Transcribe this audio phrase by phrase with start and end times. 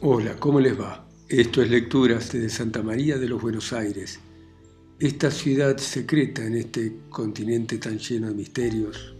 [0.00, 1.08] Hola, ¿cómo les va?
[1.28, 4.20] Esto es Lecturas de Santa María de los Buenos Aires,
[5.00, 9.16] esta ciudad secreta en este continente tan lleno de misterios.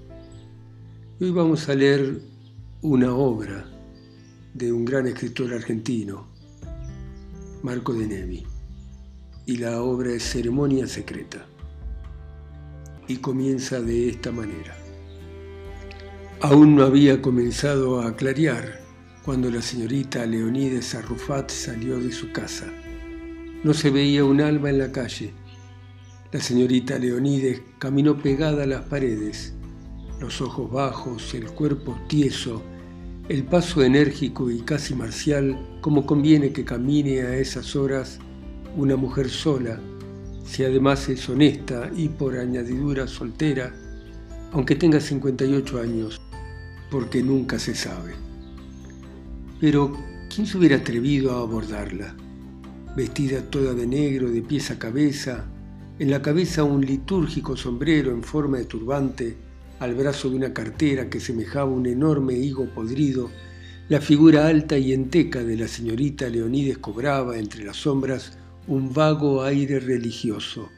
[1.21, 2.21] Hoy vamos a leer
[2.83, 3.69] una obra
[4.55, 6.29] de un gran escritor argentino,
[7.65, 8.47] Marco de Nevi,
[9.47, 11.45] y la obra es Ceremonia Secreta.
[13.09, 14.77] Y comienza de esta manera.
[16.41, 18.88] Aún no había comenzado a clarear
[19.29, 22.65] cuando la señorita Leonides Arrufat salió de su casa.
[23.63, 25.35] No se veía un alma en la calle.
[26.33, 29.53] La señorita Leonides caminó pegada a las paredes,
[30.19, 32.63] los ojos bajos, el cuerpo tieso,
[33.29, 38.21] el paso enérgico y casi marcial, como conviene que camine a esas horas
[38.79, 39.79] una mujer sola,
[40.47, 43.75] si además es honesta y por añadidura soltera,
[44.53, 46.19] aunque tenga 58 años,
[46.91, 48.28] porque nunca se sabe.
[49.61, 49.97] Pero,
[50.33, 52.15] ¿quién se hubiera atrevido a abordarla?
[52.97, 55.47] Vestida toda de negro, de pies a cabeza,
[55.99, 59.37] en la cabeza un litúrgico sombrero en forma de turbante,
[59.81, 63.31] al brazo de una cartera que semejaba un enorme higo podrido,
[63.89, 69.43] la figura alta y enteca de la señorita Leonides cobraba entre las sombras un vago
[69.43, 70.69] aire religioso.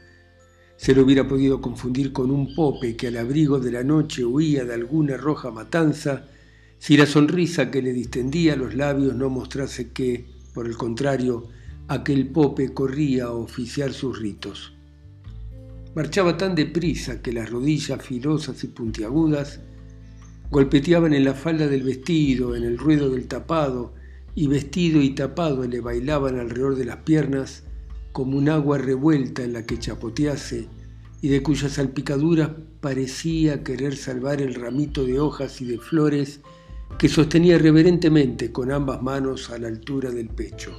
[0.77, 4.65] Se lo hubiera podido confundir con un pope que al abrigo de la noche huía
[4.65, 6.25] de alguna roja matanza
[6.81, 11.47] si la sonrisa que le distendía los labios no mostrase que, por el contrario,
[11.87, 14.73] aquel pope corría a oficiar sus ritos.
[15.93, 19.59] Marchaba tan deprisa que las rodillas filosas y puntiagudas
[20.49, 23.93] golpeteaban en la falda del vestido, en el ruedo del tapado,
[24.33, 27.63] y vestido y tapado le bailaban alrededor de las piernas
[28.11, 30.67] como un agua revuelta en la que chapotease
[31.21, 36.41] y de cuyas salpicaduras parecía querer salvar el ramito de hojas y de flores
[36.97, 40.71] que sostenía reverentemente con ambas manos a la altura del pecho.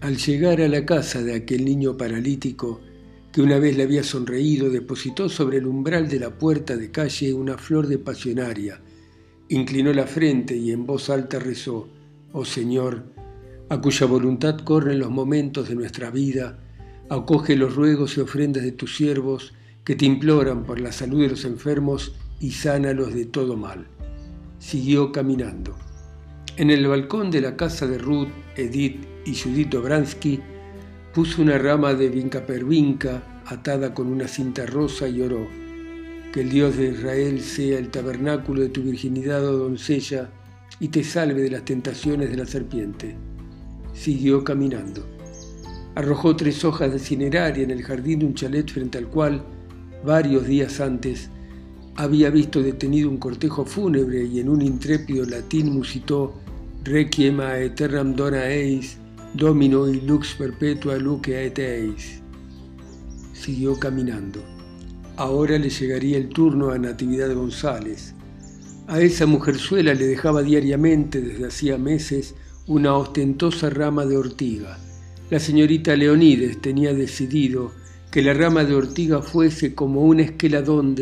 [0.00, 2.80] Al llegar a la casa de aquel niño paralítico,
[3.30, 7.32] que una vez le había sonreído, depositó sobre el umbral de la puerta de calle
[7.32, 8.80] una flor de pasionaria,
[9.48, 11.88] inclinó la frente y en voz alta rezó,
[12.32, 13.04] Oh Señor,
[13.68, 16.58] a cuya voluntad corren los momentos de nuestra vida,
[17.08, 19.54] acoge los ruegos y ofrendas de tus siervos
[19.84, 23.86] que te imploran por la salud de los enfermos y sánalos de todo mal
[24.62, 25.76] siguió caminando.
[26.56, 30.38] En el balcón de la casa de Ruth, Edith y Judith Obransky
[31.12, 35.48] puso una rama de vinca per vinca atada con una cinta rosa y oró.
[36.32, 40.30] Que el Dios de Israel sea el tabernáculo de tu virginidad, oh doncella,
[40.78, 43.16] y te salve de las tentaciones de la serpiente.
[43.92, 45.04] Siguió caminando.
[45.96, 49.44] Arrojó tres hojas de cineraria en el jardín de un chalet frente al cual,
[50.04, 51.30] varios días antes,
[51.96, 56.34] había visto detenido un cortejo fúnebre y en un intrépido latín musitó
[56.84, 58.96] Requiem aeternam dona eis,
[59.34, 62.20] domino y lux perpetua luce et eis.
[63.34, 64.40] Siguió caminando.
[65.16, 68.14] Ahora le llegaría el turno a Natividad González.
[68.88, 72.34] A esa mujerzuela le dejaba diariamente desde hacía meses
[72.66, 74.78] una ostentosa rama de ortiga.
[75.30, 77.72] La señorita Leonides tenía decidido
[78.10, 80.94] que la rama de ortiga fuese como un esqueladón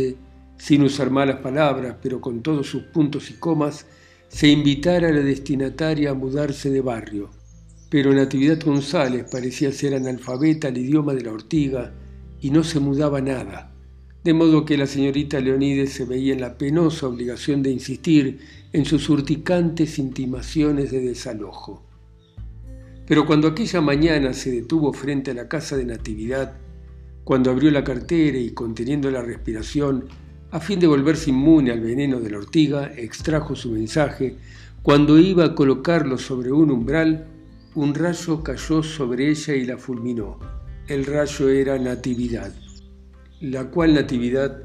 [0.61, 3.87] sin usar malas palabras, pero con todos sus puntos y comas,
[4.29, 7.31] se invitara a la destinataria a mudarse de barrio.
[7.89, 11.95] Pero Natividad González parecía ser analfabeta al idioma de la ortiga
[12.43, 13.73] y no se mudaba nada,
[14.23, 18.41] de modo que la señorita Leonides se veía en la penosa obligación de insistir
[18.75, 21.83] en sus urticantes intimaciones de desalojo.
[23.07, 26.59] Pero cuando aquella mañana se detuvo frente a la casa de Natividad,
[27.25, 30.05] cuando abrió la cartera y conteniendo la respiración
[30.53, 34.37] a fin de volverse inmune al veneno de la ortiga, extrajo su mensaje.
[34.83, 37.27] Cuando iba a colocarlo sobre un umbral,
[37.75, 40.39] un rayo cayó sobre ella y la fulminó.
[40.89, 42.53] El rayo era Natividad,
[43.41, 44.65] la cual Natividad,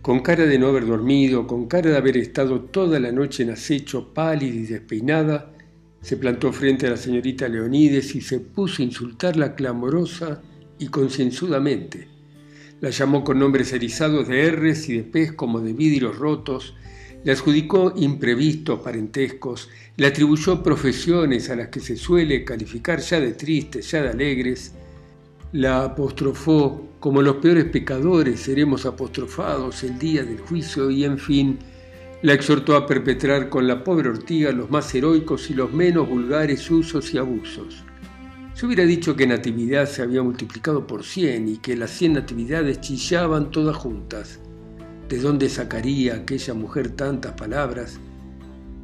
[0.00, 3.50] con cara de no haber dormido, con cara de haber estado toda la noche en
[3.50, 5.52] acecho, pálida y despeinada,
[6.00, 10.40] se plantó frente a la señorita Leonides y se puso a insultarla clamorosa
[10.78, 12.15] y concienzudamente.
[12.80, 16.74] La llamó con nombres erizados de R's y de P's como de vidrios rotos,
[17.24, 23.32] le adjudicó imprevistos parentescos, le atribuyó profesiones a las que se suele calificar ya de
[23.32, 24.74] tristes, ya de alegres,
[25.52, 31.58] la apostrofó como los peores pecadores seremos apostrofados el día del juicio y en fin,
[32.20, 36.70] la exhortó a perpetrar con la pobre ortiga los más heroicos y los menos vulgares
[36.70, 37.85] usos y abusos.
[38.56, 42.80] Se hubiera dicho que Natividad se había multiplicado por cien y que las cien Natividades
[42.80, 44.38] chillaban todas juntas.
[45.10, 48.00] ¿De dónde sacaría aquella mujer tantas palabras?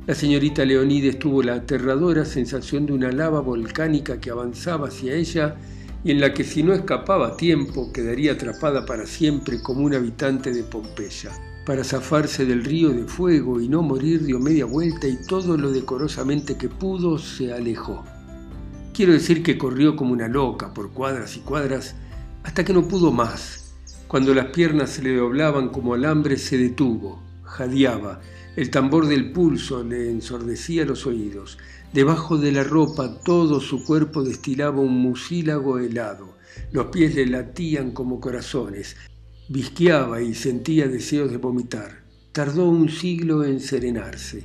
[0.07, 5.57] La señorita Leonides tuvo la aterradora sensación de una lava volcánica que avanzaba hacia ella
[6.05, 9.95] y en la que si no escapaba a tiempo quedaría atrapada para siempre como un
[9.95, 11.31] habitante de Pompeya.
[11.65, 15.73] Para zafarse del río de fuego y no morir dio media vuelta y todo lo
[15.73, 18.05] decorosamente que pudo se alejó.
[18.95, 21.95] Quiero decir que corrió como una loca por cuadras y cuadras
[22.43, 23.73] hasta que no pudo más.
[24.07, 28.21] Cuando las piernas se le doblaban como alambre se detuvo, jadeaba,
[28.55, 31.57] el tambor del pulso le ensordecía los oídos.
[31.95, 36.37] Debajo de la ropa todo su cuerpo destilaba un mucílago helado.
[36.71, 38.97] Los pies le latían como corazones.
[39.49, 42.03] Visqueaba y sentía deseos de vomitar.
[42.33, 44.45] Tardó un siglo en serenarse.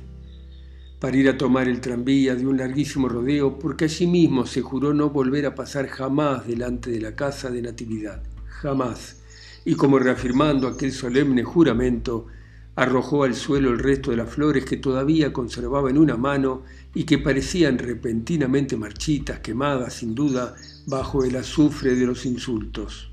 [1.00, 4.92] Para ir a tomar el tranvía de un larguísimo rodeo, porque allí mismo se juró
[4.92, 8.22] no volver a pasar jamás delante de la casa de Natividad.
[8.46, 9.20] Jamás.
[9.64, 12.26] Y como reafirmando aquel solemne juramento,
[12.74, 16.62] arrojó al suelo el resto de las flores que todavía conservaba en una mano
[16.94, 20.54] y que parecían repentinamente marchitas, quemadas sin duda
[20.86, 23.10] bajo el azufre de los insultos.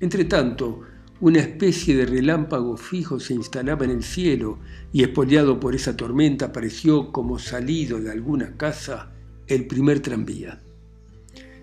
[0.00, 0.80] Entretanto,
[1.22, 4.58] una especie de relámpago fijo se instalaba en el cielo
[4.92, 9.12] y espoleado por esa tormenta apareció como salido de alguna casa
[9.46, 10.60] el primer tranvía.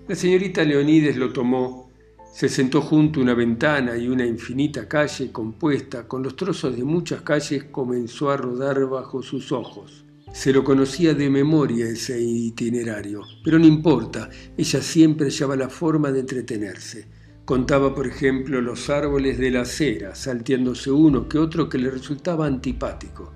[0.08, 1.92] La señorita Leonides lo tomó
[2.34, 6.86] se sentó junto a una ventana y una infinita calle compuesta con los trozos de
[6.86, 10.06] muchas calles comenzó a rodar bajo sus ojos.
[10.32, 16.14] Se lo conocía de memoria ese itinerario, pero no importa, ella siempre hallaba la forma
[16.14, 17.19] de entretenerse.
[17.50, 22.46] Contaba, por ejemplo, los árboles de la acera, salteándose uno que otro que le resultaba
[22.46, 23.34] antipático.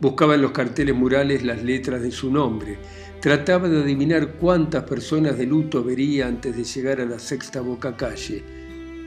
[0.00, 2.78] Buscaba en los carteles murales las letras de su nombre
[3.20, 7.96] Trataba de adivinar cuántas personas de luto vería antes de llegar a la sexta boca
[7.96, 8.44] calle.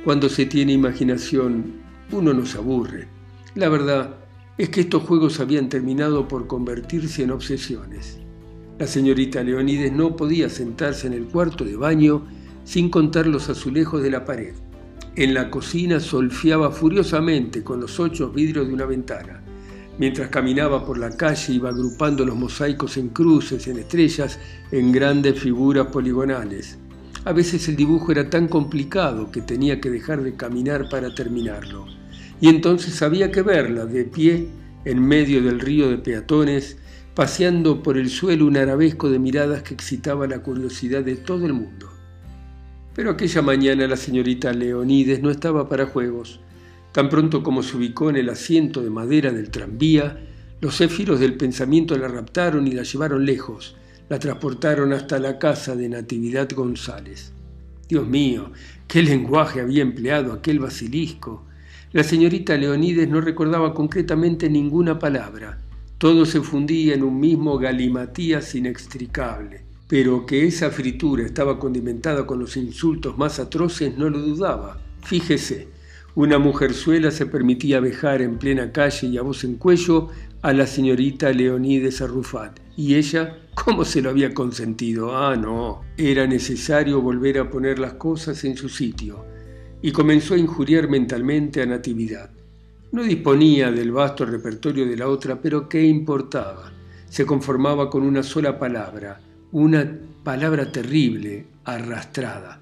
[0.03, 1.75] Cuando se tiene imaginación,
[2.11, 3.07] uno no se aburre.
[3.55, 4.17] La verdad
[4.57, 8.19] es que estos juegos habían terminado por convertirse en obsesiones.
[8.79, 12.27] La señorita Leonides no podía sentarse en el cuarto de baño
[12.63, 14.53] sin contar los azulejos de la pared.
[15.15, 19.41] En la cocina solfiaba furiosamente con los ocho vidrios de una ventana.
[19.97, 24.39] Mientras caminaba por la calle iba agrupando los mosaicos en cruces, en estrellas,
[24.71, 26.77] en grandes figuras poligonales.
[27.25, 31.85] A veces el dibujo era tan complicado que tenía que dejar de caminar para terminarlo.
[32.39, 34.47] Y entonces había que verla de pie
[34.85, 36.77] en medio del río de peatones,
[37.13, 41.53] paseando por el suelo un arabesco de miradas que excitaba la curiosidad de todo el
[41.53, 41.90] mundo.
[42.93, 46.39] Pero aquella mañana la señorita Leonides no estaba para juegos.
[46.91, 50.19] Tan pronto como se ubicó en el asiento de madera del tranvía,
[50.59, 53.75] los céfiros del pensamiento la raptaron y la llevaron lejos,
[54.09, 57.31] la transportaron hasta la casa de Natividad González.
[57.87, 58.51] Dios mío,
[58.87, 61.45] qué lenguaje había empleado aquel basilisco.
[61.93, 65.59] La señorita Leonides no recordaba concretamente ninguna palabra.
[65.97, 69.70] Todo se fundía en un mismo galimatías inextricable.
[69.91, 74.79] Pero que esa fritura estaba condimentada con los insultos más atroces no lo dudaba.
[75.03, 75.67] Fíjese,
[76.15, 80.07] una mujerzuela se permitía vejar en plena calle y a voz en cuello
[80.43, 82.57] a la señorita Leonides Arrufat.
[82.77, 85.13] ¿Y ella cómo se lo había consentido?
[85.13, 89.25] Ah, no, era necesario volver a poner las cosas en su sitio.
[89.81, 92.29] Y comenzó a injuriar mentalmente a Natividad.
[92.93, 96.71] No disponía del vasto repertorio de la otra, pero ¿qué importaba?
[97.09, 99.19] Se conformaba con una sola palabra,
[99.51, 102.61] una palabra terrible, arrastrada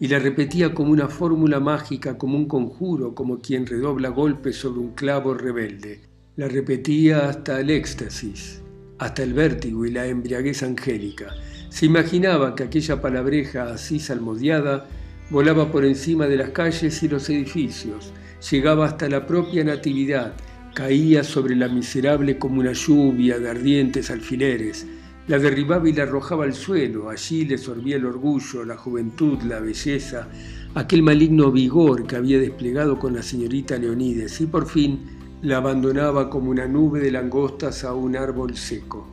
[0.00, 4.80] y la repetía como una fórmula mágica, como un conjuro, como quien redobla golpes sobre
[4.80, 6.02] un clavo rebelde.
[6.36, 8.62] La repetía hasta el éxtasis,
[8.98, 11.34] hasta el vértigo y la embriaguez angélica.
[11.70, 14.86] Se imaginaba que aquella palabreja así salmodiada
[15.30, 18.12] volaba por encima de las calles y los edificios,
[18.50, 20.34] llegaba hasta la propia natividad,
[20.74, 24.86] caía sobre la miserable como una lluvia de ardientes alfileres,
[25.28, 29.60] la derribaba y la arrojaba al suelo, allí le sorbía el orgullo, la juventud, la
[29.60, 30.26] belleza,
[30.74, 35.00] aquel maligno vigor que había desplegado con la señorita Leonides y por fin
[35.42, 39.06] la abandonaba como una nube de langostas a un árbol seco.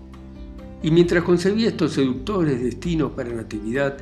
[0.82, 3.98] Y mientras concebía estos seductores destinos para Natividad,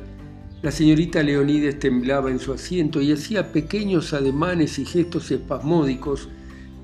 [0.62, 6.28] la señorita Leonides temblaba en su asiento y hacía pequeños ademanes y gestos espasmódicos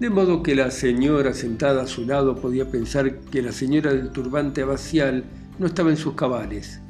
[0.00, 4.10] de modo que la señora sentada a su lado podía pensar que la señora del
[4.12, 5.24] turbante abacial
[5.58, 6.80] no estaba en sus cabales.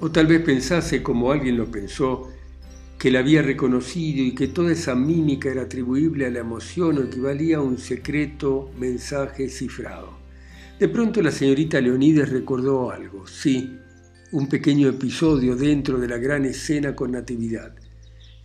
[0.00, 2.28] O tal vez pensase, como alguien lo pensó,
[2.98, 7.02] que la había reconocido y que toda esa mímica era atribuible a la emoción o
[7.02, 10.18] equivalía a un secreto mensaje cifrado.
[10.80, 13.78] De pronto la señorita Leonides recordó algo, sí,
[14.32, 17.72] un pequeño episodio dentro de la gran escena con Natividad.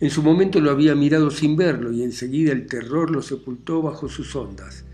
[0.00, 4.08] En su momento lo había mirado sin verlo y enseguida el terror lo sepultó bajo
[4.08, 4.84] sus ondas.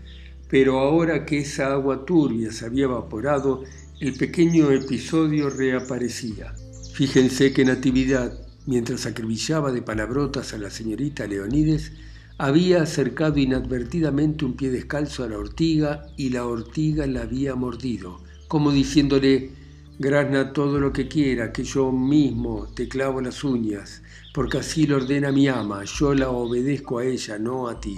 [0.51, 3.63] pero ahora que esa agua turbia se había evaporado,
[4.01, 6.53] el pequeño episodio reaparecía.
[6.93, 11.93] Fíjense que Natividad, mientras acribillaba de palabrotas a la señorita Leonides,
[12.37, 18.19] había acercado inadvertidamente un pie descalzo a la ortiga y la ortiga la había mordido,
[18.49, 19.51] como diciéndole,
[19.99, 24.01] grazna todo lo que quiera, que yo mismo te clavo las uñas,
[24.33, 27.97] porque así lo ordena mi ama, yo la obedezco a ella, no a ti.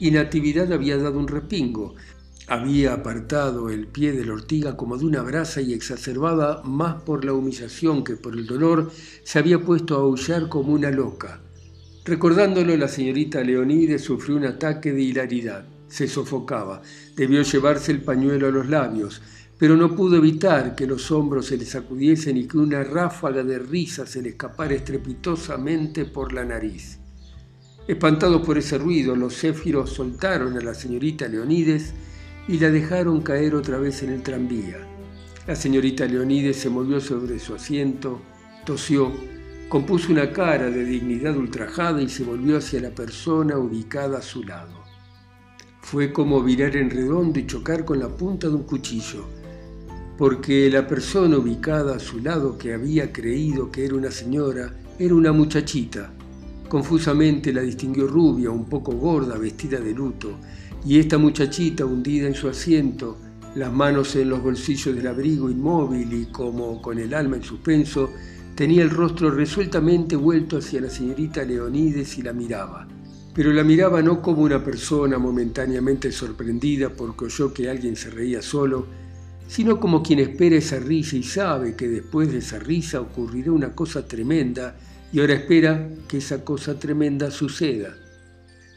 [0.00, 1.94] Y Natividad había dado un repingo,
[2.46, 7.24] había apartado el pie de la ortiga como de una brasa y exacerbada más por
[7.24, 8.90] la humillación que por el dolor,
[9.22, 11.40] se había puesto a aullar como una loca.
[12.04, 15.64] Recordándolo, la señorita Leonide sufrió un ataque de hilaridad.
[15.86, 16.82] Se sofocaba.
[17.14, 19.22] Debió llevarse el pañuelo a los labios,
[19.60, 23.58] pero no pudo evitar que los hombros se le sacudiesen y que una ráfaga de
[23.58, 26.98] risa se le escapara estrepitosamente por la nariz.
[27.86, 31.92] Espantados por ese ruido, los céfiros soltaron a la señorita Leonides
[32.48, 34.78] y la dejaron caer otra vez en el tranvía.
[35.46, 38.22] La señorita Leonides se movió sobre su asiento,
[38.64, 39.12] tosió,
[39.68, 44.42] compuso una cara de dignidad ultrajada y se volvió hacia la persona ubicada a su
[44.42, 44.80] lado.
[45.82, 49.39] Fue como virar en redondo y chocar con la punta de un cuchillo,
[50.20, 55.14] porque la persona ubicada a su lado que había creído que era una señora era
[55.14, 56.12] una muchachita.
[56.68, 60.36] Confusamente la distinguió rubia, un poco gorda, vestida de luto,
[60.84, 63.16] y esta muchachita hundida en su asiento,
[63.54, 68.10] las manos en los bolsillos del abrigo inmóvil y como con el alma en suspenso,
[68.54, 72.86] tenía el rostro resueltamente vuelto hacia la señorita Leonides y la miraba.
[73.32, 78.42] Pero la miraba no como una persona momentáneamente sorprendida porque oyó que alguien se reía
[78.42, 78.99] solo,
[79.50, 83.74] sino como quien espera esa risa y sabe que después de esa risa ocurrirá una
[83.74, 84.76] cosa tremenda
[85.12, 87.96] y ahora espera que esa cosa tremenda suceda.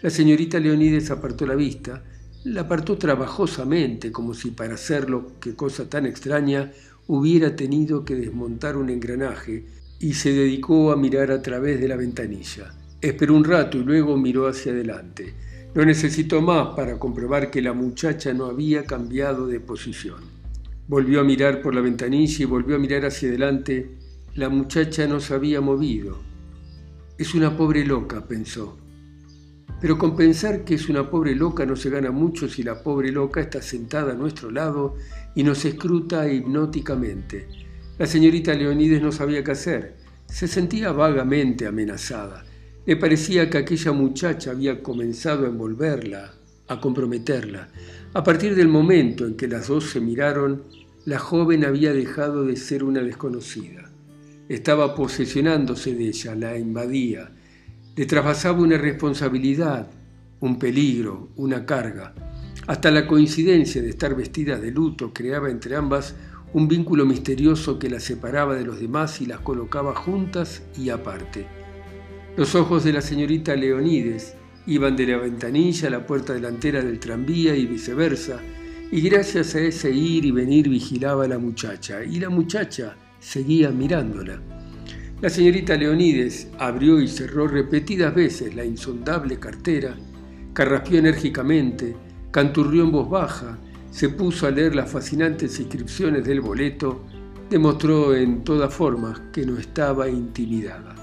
[0.02, 2.04] La señorita Leonides apartó la vista,
[2.46, 6.72] la apartó trabajosamente, como si para hacerlo, qué cosa tan extraña,
[7.06, 9.66] hubiera tenido que desmontar un engranaje,
[10.00, 12.74] y se dedicó a mirar a través de la ventanilla.
[13.00, 15.36] Esperó un rato y luego miró hacia adelante.
[15.76, 20.43] No necesitó más para comprobar que la muchacha no había cambiado de posición.
[20.88, 23.98] Volvió a mirar por la ventanilla y volvió a mirar hacia adelante.
[24.36, 26.18] La muchacha no se había movido.
[27.18, 28.78] Es una pobre loca, pensó.
[29.80, 33.12] Pero con pensar que es una pobre loca no se gana mucho si la pobre
[33.12, 34.96] loca está sentada a nuestro lado
[35.36, 37.48] y nos escruta hipnóticamente.
[37.98, 39.98] La señorita Leonides no sabía qué hacer.
[40.26, 42.44] Se sentía vagamente amenazada.
[42.86, 46.34] Le parecía que aquella muchacha había comenzado a envolverla,
[46.68, 47.70] a comprometerla.
[48.16, 50.62] A partir del momento en que las dos se miraron,
[51.04, 53.90] la joven había dejado de ser una desconocida.
[54.48, 57.32] Estaba posesionándose de ella, la invadía,
[57.96, 59.90] le traspasaba una responsabilidad,
[60.42, 62.14] un peligro, una carga.
[62.68, 66.16] Hasta la coincidencia de estar vestida de luto creaba entre ambas
[66.54, 71.48] un vínculo misterioso que las separaba de los demás y las colocaba juntas y aparte.
[72.38, 74.36] Los ojos de la señorita Leonides
[74.68, 78.40] iban de la ventanilla a la puerta delantera del tranvía y viceversa,
[78.92, 83.72] y gracias a ese ir y venir vigilaba a la muchacha, y la muchacha seguía
[83.72, 84.42] mirándola.
[85.22, 89.96] La señorita Leonides abrió y cerró repetidas veces la insondable cartera,
[90.54, 91.96] carraspeó enérgicamente,
[92.32, 93.58] canturrió en voz baja,
[93.90, 97.06] se puso a leer las fascinantes inscripciones del boleto,
[97.50, 100.96] demostró en todas formas que no estaba intimidada.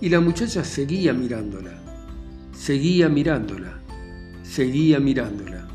[0.00, 1.83] Y la muchacha seguía mirándola,
[2.56, 3.80] seguía mirándola,
[4.42, 5.68] seguía mirándola.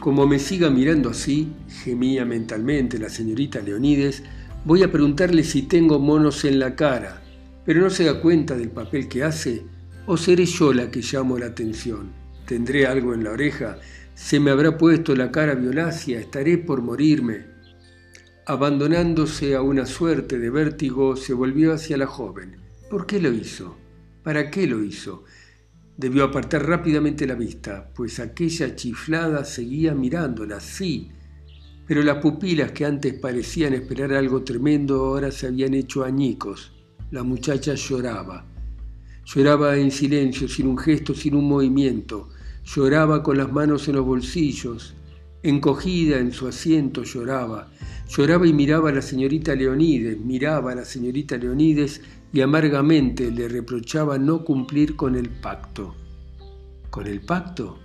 [0.00, 4.22] Como me siga mirando así, gemía mentalmente la señorita Leonides,
[4.66, 7.22] Voy a preguntarle si tengo monos en la cara,
[7.66, 9.62] pero no se da cuenta del papel que hace,
[10.06, 12.12] o seré yo la que llamo la atención.
[12.46, 13.78] ¿Tendré algo en la oreja?
[14.14, 16.18] ¿Se me habrá puesto la cara violácea?
[16.18, 17.44] ¿Estaré por morirme?
[18.46, 22.56] Abandonándose a una suerte de vértigo, se volvió hacia la joven.
[22.88, 23.76] ¿Por qué lo hizo?
[24.22, 25.24] ¿Para qué lo hizo?
[25.96, 31.10] Debió apartar rápidamente la vista, pues aquella chiflada seguía mirándola, sí,
[31.86, 36.72] pero las pupilas que antes parecían esperar algo tremendo ahora se habían hecho añicos.
[37.10, 38.44] La muchacha lloraba.
[39.24, 42.30] Lloraba en silencio, sin un gesto, sin un movimiento.
[42.64, 44.94] Lloraba con las manos en los bolsillos.
[45.42, 47.70] Encogida en su asiento lloraba.
[48.08, 52.00] Lloraba y miraba a la señorita Leonides, miraba a la señorita Leonides
[52.34, 55.94] y amargamente le reprochaba no cumplir con el pacto.
[56.90, 57.78] ¿Con el pacto?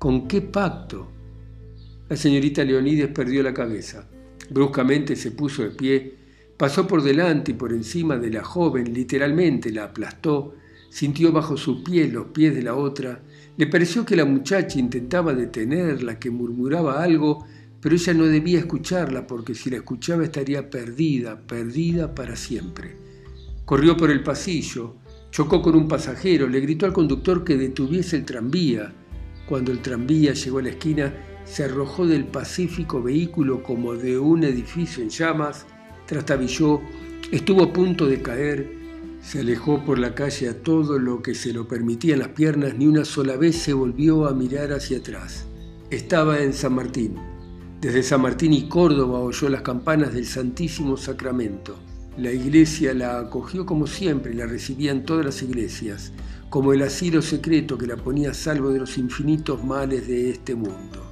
[0.00, 1.12] ¿Con qué pacto?
[2.08, 4.08] La señorita Leonides perdió la cabeza.
[4.50, 6.14] Bruscamente se puso de pie,
[6.56, 10.56] pasó por delante y por encima de la joven, literalmente la aplastó,
[10.90, 13.22] sintió bajo sus pies los pies de la otra,
[13.56, 17.46] Le pareció que la muchacha intentaba detenerla, que murmuraba algo,
[17.80, 23.03] pero ella no debía escucharla porque si la escuchaba estaría perdida, perdida para siempre.
[23.64, 24.96] Corrió por el pasillo,
[25.30, 28.92] chocó con un pasajero, le gritó al conductor que detuviese el tranvía.
[29.48, 34.44] Cuando el tranvía llegó a la esquina, se arrojó del pacífico vehículo como de un
[34.44, 35.64] edificio en llamas,
[36.06, 36.82] trastabilló,
[37.32, 38.70] estuvo a punto de caer,
[39.22, 42.86] se alejó por la calle a todo lo que se lo permitían las piernas, ni
[42.86, 45.46] una sola vez se volvió a mirar hacia atrás.
[45.90, 47.16] Estaba en San Martín.
[47.80, 51.78] Desde San Martín y Córdoba oyó las campanas del Santísimo Sacramento.
[52.16, 56.12] La iglesia la acogió como siempre, la recibían todas las iglesias,
[56.48, 60.54] como el asilo secreto que la ponía a salvo de los infinitos males de este
[60.54, 61.10] mundo.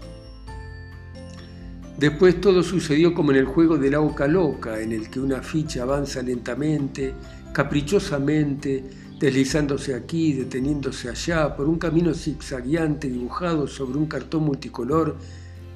[1.98, 5.42] Después todo sucedió como en el juego de la oca loca, en el que una
[5.42, 7.14] ficha avanza lentamente,
[7.52, 8.84] caprichosamente,
[9.18, 15.16] deslizándose aquí, deteniéndose allá, por un camino zigzagueante dibujado sobre un cartón multicolor,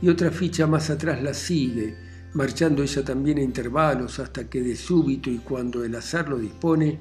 [0.00, 1.96] y otra ficha más atrás la sigue,
[2.36, 6.98] marchando ella también a intervalos hasta que de súbito y cuando el azar lo dispone,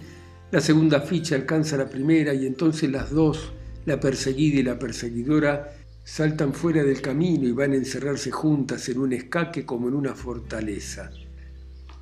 [0.50, 3.52] la segunda ficha alcanza la primera y entonces las dos,
[3.86, 5.76] la perseguida y la perseguidora,
[6.06, 10.16] saltan fuera del camino y van a encerrarse juntas en un escaque como en una
[10.16, 11.12] fortaleza.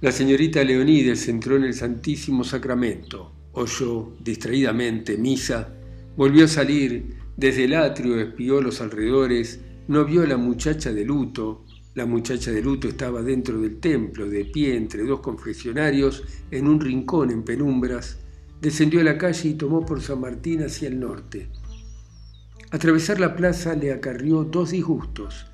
[0.01, 5.73] La señorita Leonides entró en el Santísimo Sacramento, oyó distraídamente misa,
[6.15, 11.03] volvió a salir, desde el atrio espió los alrededores, no vio a la muchacha de
[11.03, 11.62] luto,
[11.95, 16.79] la muchacha de luto estaba dentro del templo, de pie entre dos confesionarios, en un
[16.79, 18.19] rincón en penumbras,
[18.59, 21.49] descendió a la calle y tomó por San Martín hacia el norte.
[22.71, 25.45] Atravesar la plaza le acarrió dos disgustos.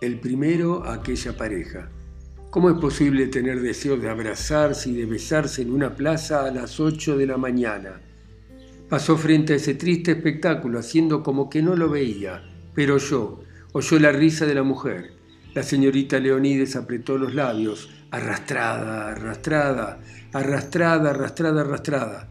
[0.00, 1.90] El primero a aquella pareja.
[2.50, 6.78] ¿Cómo es posible tener deseos de abrazarse y de besarse en una plaza a las
[6.78, 8.00] ocho de la mañana?
[8.88, 12.42] Pasó frente a ese triste espectáculo haciendo como que no lo veía,
[12.74, 13.40] pero oyó,
[13.72, 15.19] oyó la risa de la mujer.
[15.52, 19.98] La señorita Leonides apretó los labios, arrastrada, arrastrada,
[20.32, 22.28] arrastrada, arrastrada, arrastrada.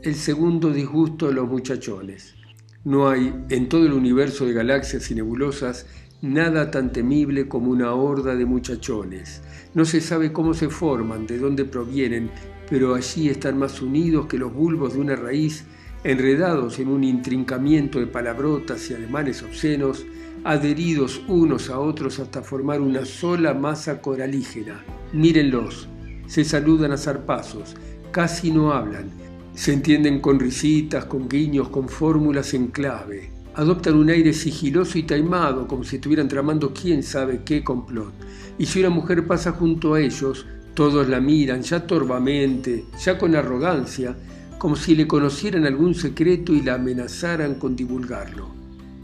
[0.00, 2.36] El segundo disgusto de los muchachones.
[2.84, 5.86] No hay en todo el universo de galaxias y nebulosas
[6.22, 9.42] nada tan temible como una horda de muchachones.
[9.74, 12.30] No se sabe cómo se forman, de dónde provienen,
[12.70, 15.64] pero allí están más unidos que los bulbos de una raíz,
[16.04, 20.06] enredados en un intrincamiento de palabrotas y ademanes obscenos,
[20.44, 24.84] adheridos unos a otros hasta formar una sola masa coralígena.
[25.12, 25.88] Mírenlos,
[26.26, 27.74] se saludan a zarpazos,
[28.10, 29.10] casi no hablan,
[29.54, 33.30] se entienden con risitas, con guiños, con fórmulas en clave.
[33.54, 38.12] Adoptan un aire sigiloso y taimado, como si estuvieran tramando quién sabe qué complot.
[38.58, 43.34] Y si una mujer pasa junto a ellos, todos la miran, ya torvamente, ya con
[43.34, 44.14] arrogancia,
[44.58, 48.55] como si le conocieran algún secreto y la amenazaran con divulgarlo.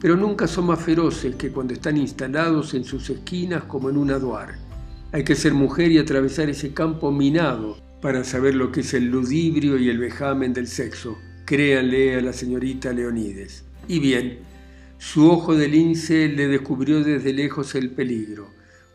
[0.03, 4.11] Pero nunca son más feroces que cuando están instalados en sus esquinas como en un
[4.11, 4.59] aduar.
[5.13, 9.07] Hay que ser mujer y atravesar ese campo minado para saber lo que es el
[9.07, 11.17] ludibrio y el vejamen del sexo.
[11.47, 13.65] Créanle a la señorita Leonides.
[13.87, 14.41] Y bien,
[14.99, 18.49] su ojo de lince le descubrió desde lejos el peligro.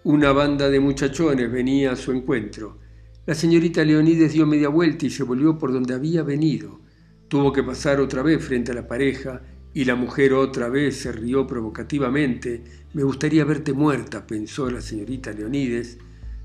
[0.03, 2.79] Una banda de muchachones venía a su encuentro.
[3.25, 6.81] La señorita Leonides dio media vuelta y se volvió por donde había venido.
[7.29, 9.41] Tuvo que pasar otra vez frente a la pareja
[9.77, 12.63] y la mujer otra vez se rió provocativamente.
[12.93, 15.99] Me gustaría verte muerta, pensó la señorita Leonides,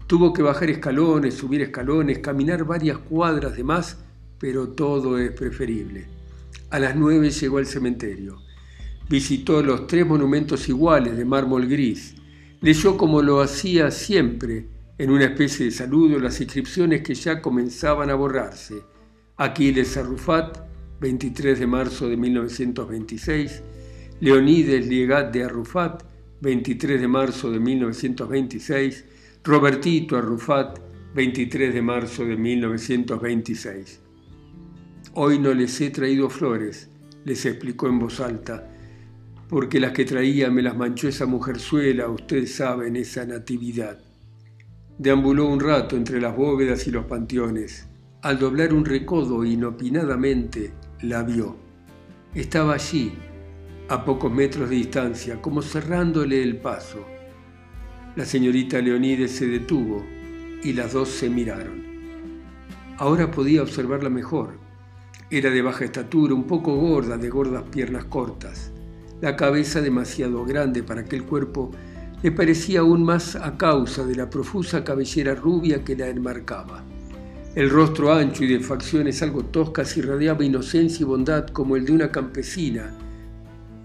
[0.07, 3.97] Tuvo que bajar escalones, subir escalones, caminar varias cuadras de más,
[4.39, 6.09] pero todo es preferible.
[6.69, 8.37] A las nueve llegó al cementerio.
[9.09, 12.15] Visitó los tres monumentos iguales de mármol gris.
[12.61, 14.67] Leyó como lo hacía siempre,
[14.99, 18.83] en una especie de saludo, las inscripciones que ya comenzaban a borrarse.
[19.39, 20.72] Aquiles Arrufat,
[21.03, 23.63] 23 de marzo de 1926.
[24.21, 26.05] Leonides Liegat de Arrufat,
[26.41, 29.05] 23 de marzo de 1926.
[29.43, 30.79] Robertito Arrufat,
[31.13, 34.01] 23 de marzo de 1926.
[35.15, 36.89] Hoy no les he traído flores,
[37.25, 38.71] les explicó en voz alta,
[39.49, 43.99] porque las que traía me las manchó esa mujerzuela, ustedes saben, esa natividad.
[44.99, 47.89] Deambuló un rato entre las bóvedas y los panteones.
[48.23, 50.71] Al doblar un recodo inopinadamente,
[51.03, 51.57] la vio.
[52.35, 53.13] Estaba allí,
[53.89, 57.05] a pocos metros de distancia, como cerrándole el paso.
[58.15, 60.05] La señorita Leonides se detuvo
[60.63, 61.83] y las dos se miraron.
[62.99, 64.59] Ahora podía observarla mejor.
[65.29, 68.71] Era de baja estatura, un poco gorda, de gordas piernas cortas.
[69.21, 71.73] La cabeza demasiado grande para aquel cuerpo
[72.23, 76.85] le parecía aún más a causa de la profusa cabellera rubia que la enmarcaba.
[77.55, 81.93] El rostro ancho y de facciones algo toscas irradiaba inocencia y bondad como el de
[81.93, 82.95] una campesina,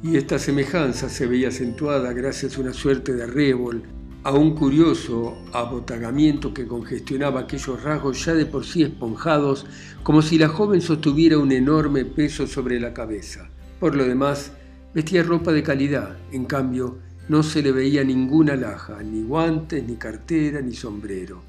[0.02, 3.84] Y esta semejanza se veía acentuada gracias a una suerte de arrebol,
[4.24, 9.66] a un curioso abotagamiento que congestionaba aquellos rasgos ya de por sí esponjados,
[10.02, 13.50] como si la joven sostuviera un enorme peso sobre la cabeza.
[13.82, 14.54] Por lo demás,
[14.94, 19.98] vestía ropa de calidad, en cambio, no se le veía ninguna laja, ni guantes, ni
[19.98, 21.42] cartera, ni sombrero.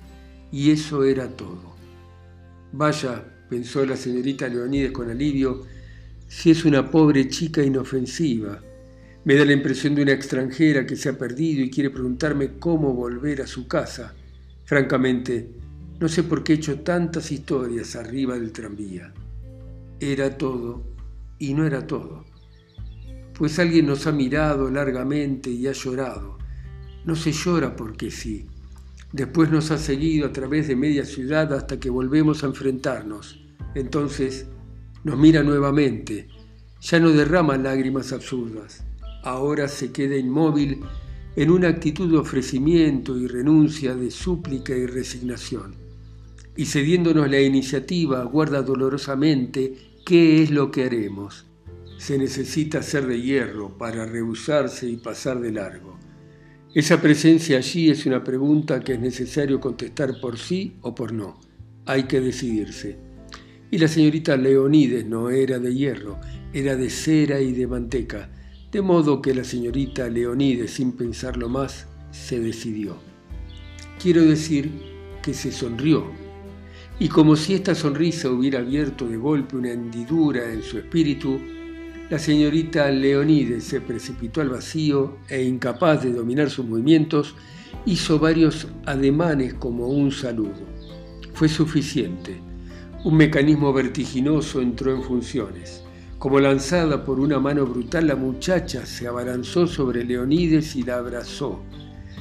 [0.50, 1.67] Y eso era todo.
[2.72, 5.64] Vaya, pensó la señorita Leonides con alivio,
[6.26, 8.62] si es una pobre chica inofensiva.
[9.24, 12.92] Me da la impresión de una extranjera que se ha perdido y quiere preguntarme cómo
[12.92, 14.14] volver a su casa.
[14.64, 15.50] Francamente,
[15.98, 19.12] no sé por qué he hecho tantas historias arriba del tranvía.
[19.98, 20.84] Era todo
[21.38, 22.24] y no era todo.
[23.36, 26.38] Pues alguien nos ha mirado largamente y ha llorado.
[27.04, 28.46] No se llora porque sí.
[29.12, 33.40] Después nos ha seguido a través de media ciudad hasta que volvemos a enfrentarnos.
[33.74, 34.46] Entonces
[35.04, 36.28] nos mira nuevamente.
[36.80, 38.84] Ya no derrama lágrimas absurdas.
[39.24, 40.80] Ahora se queda inmóvil
[41.36, 45.74] en una actitud de ofrecimiento y renuncia, de súplica y resignación.
[46.56, 51.46] Y cediéndonos la iniciativa, guarda dolorosamente qué es lo que haremos.
[51.98, 55.97] Se necesita ser de hierro para rehusarse y pasar de largo.
[56.74, 61.40] Esa presencia allí es una pregunta que es necesario contestar por sí o por no.
[61.86, 62.98] Hay que decidirse.
[63.70, 66.20] Y la señorita Leonides no era de hierro,
[66.52, 68.30] era de cera y de manteca,
[68.70, 72.96] de modo que la señorita Leonides, sin pensarlo más, se decidió.
[74.00, 74.70] Quiero decir
[75.22, 76.04] que se sonrió,
[77.00, 81.40] y como si esta sonrisa hubiera abierto de golpe una hendidura en su espíritu,
[82.10, 87.34] la señorita Leonides se precipitó al vacío e incapaz de dominar sus movimientos,
[87.86, 90.66] hizo varios ademanes como un saludo.
[91.34, 92.48] Fue suficiente
[93.04, 95.84] un mecanismo vertiginoso entró en funciones.
[96.18, 101.62] Como lanzada por una mano brutal, la muchacha se abalanzó sobre Leonides y la abrazó.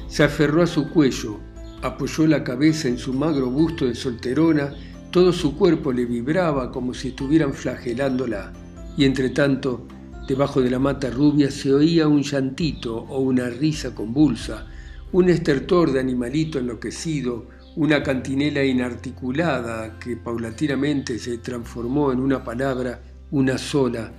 [0.06, 1.40] Se aferró a su cuello,
[1.82, 4.72] apoyó la cabeza en su magro busto de solterona,
[5.10, 8.52] todo su cuerpo le vibraba como si estuvieran flagelándola.
[8.98, 9.86] Y entre tanto,
[10.26, 14.66] debajo de la mata rubia se oía un llantito o una risa convulsa,
[15.12, 23.00] un estertor de animalito enloquecido, una cantinela inarticulada que paulatinamente se transformó en una palabra,
[23.30, 24.12] una sola,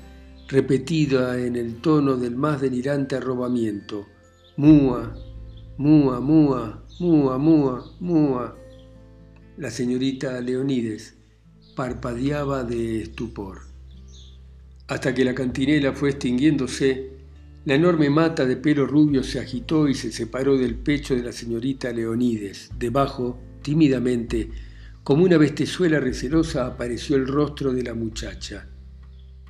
[0.48, 4.08] repetida en el tono del más delirante arrobamiento.
[4.56, 5.14] Mua,
[5.78, 8.56] mua, mua, mua, mua, mua.
[9.58, 11.18] La señorita Leonides
[11.76, 13.69] parpadeaba de estupor.
[14.90, 17.12] Hasta que la cantinela fue extinguiéndose,
[17.66, 21.32] la enorme mata de pelo rubio se agitó y se separó del pecho de la
[21.32, 22.72] señorita Leonides.
[22.78, 24.50] Debajo, Tímidamente,
[25.04, 28.68] como una bestezuela recelosa, apareció el rostro de la muchacha.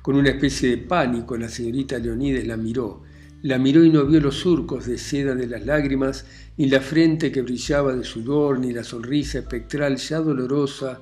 [0.02, 3.02] Con una especie de pánico, la señorita Leonides la miró.
[3.42, 6.26] La miró y no vio los surcos de seda de las lágrimas,
[6.56, 11.00] ni la frente que brillaba de sudor, ni la sonrisa espectral ya dolorosa,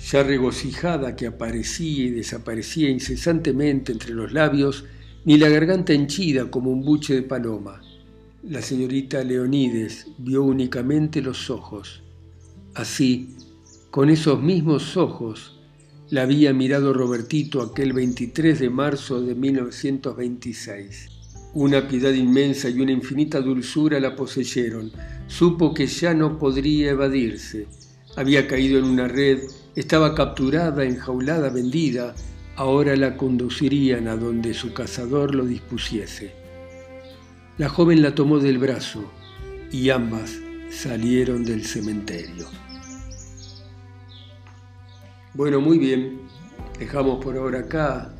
[0.00, 4.84] ya regocijada que aparecía y desaparecía incesantemente entre los labios,
[5.24, 7.80] ni la garganta henchida como un buche de paloma.
[8.42, 12.02] La señorita Leonides vio únicamente los ojos.
[12.74, 13.36] Así,
[13.90, 15.60] con esos mismos ojos,
[16.10, 21.08] la había mirado Robertito aquel 23 de marzo de 1926.
[21.54, 24.90] Una piedad inmensa y una infinita dulzura la poseyeron.
[25.26, 27.66] Supo que ya no podría evadirse.
[28.16, 29.40] Había caído en una red,
[29.74, 32.14] estaba capturada, enjaulada, vendida.
[32.56, 36.34] Ahora la conducirían a donde su cazador lo dispusiese.
[37.58, 39.10] La joven la tomó del brazo
[39.70, 40.38] y ambas
[40.70, 42.46] salieron del cementerio.
[45.34, 46.20] Bueno, muy bien,
[46.78, 48.12] dejamos por ahora acá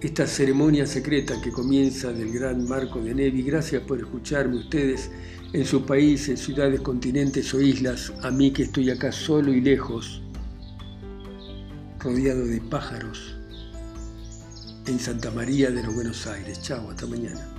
[0.00, 3.42] esta ceremonia secreta que comienza del gran Marco de Nevi.
[3.42, 5.10] Gracias por escucharme ustedes
[5.54, 10.23] en sus países, ciudades, continentes o islas, a mí que estoy acá solo y lejos,
[12.04, 13.34] rodeado de pájaros,
[14.86, 16.60] en Santa María de los Buenos Aires.
[16.60, 17.53] Chao, hasta mañana.